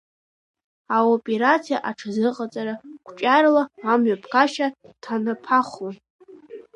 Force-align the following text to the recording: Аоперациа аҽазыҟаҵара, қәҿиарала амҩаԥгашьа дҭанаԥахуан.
Аоперациа 0.95 1.77
аҽазыҟаҵара, 1.89 2.73
қәҿиарала 3.05 3.63
амҩаԥгашьа 3.91 4.67
дҭанаԥахуан. 4.91 5.95